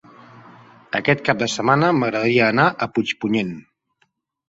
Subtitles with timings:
[0.99, 3.57] Aquest cap de setmana m'agradaria anar a Puigpunyent.